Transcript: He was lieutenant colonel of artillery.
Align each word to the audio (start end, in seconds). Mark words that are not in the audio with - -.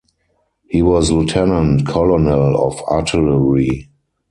He 0.67 0.81
was 0.81 1.11
lieutenant 1.11 1.87
colonel 1.87 2.57
of 2.57 2.81
artillery. 2.87 3.91